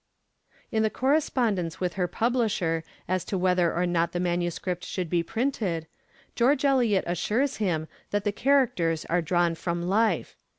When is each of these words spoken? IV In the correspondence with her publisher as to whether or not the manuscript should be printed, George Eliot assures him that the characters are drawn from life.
IV 0.71 0.77
In 0.77 0.81
the 0.81 0.89
correspondence 0.89 1.79
with 1.79 1.93
her 1.93 2.07
publisher 2.07 2.83
as 3.07 3.23
to 3.25 3.37
whether 3.37 3.71
or 3.71 3.85
not 3.85 4.13
the 4.13 4.19
manuscript 4.19 4.83
should 4.83 5.11
be 5.11 5.21
printed, 5.21 5.85
George 6.35 6.65
Eliot 6.65 7.03
assures 7.05 7.57
him 7.57 7.87
that 8.09 8.23
the 8.23 8.31
characters 8.31 9.05
are 9.05 9.21
drawn 9.21 9.53
from 9.53 9.83
life. 9.83 10.35